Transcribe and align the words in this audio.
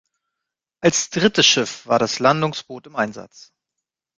Als 0.79 1.11
drittes 1.11 1.45
Schiff 1.45 1.85
war 1.85 1.99
das 1.99 2.17
Landungsboot 2.17 2.87
im 2.87 2.95
Einsatz. 2.95 3.53